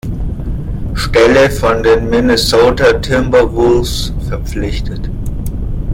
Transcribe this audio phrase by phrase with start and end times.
[0.95, 5.11] Stelle von den Minnesota Timberwolves verpflichtet.